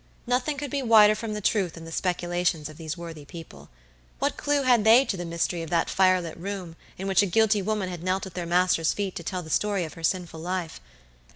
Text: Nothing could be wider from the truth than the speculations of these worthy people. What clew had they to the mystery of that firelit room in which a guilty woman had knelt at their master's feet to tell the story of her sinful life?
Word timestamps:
Nothing 0.25 0.57
could 0.57 0.71
be 0.71 0.81
wider 0.81 1.13
from 1.13 1.35
the 1.35 1.41
truth 1.41 1.73
than 1.73 1.85
the 1.85 1.91
speculations 1.91 2.67
of 2.67 2.77
these 2.77 2.97
worthy 2.97 3.23
people. 3.23 3.69
What 4.17 4.35
clew 4.35 4.63
had 4.63 4.83
they 4.83 5.05
to 5.05 5.15
the 5.15 5.25
mystery 5.25 5.61
of 5.61 5.69
that 5.69 5.91
firelit 5.91 6.35
room 6.37 6.75
in 6.97 7.05
which 7.05 7.21
a 7.21 7.27
guilty 7.27 7.61
woman 7.61 7.87
had 7.87 8.01
knelt 8.01 8.25
at 8.25 8.33
their 8.33 8.47
master's 8.47 8.93
feet 8.93 9.15
to 9.17 9.23
tell 9.23 9.43
the 9.43 9.51
story 9.51 9.83
of 9.83 9.93
her 9.93 10.01
sinful 10.03 10.39
life? 10.39 10.81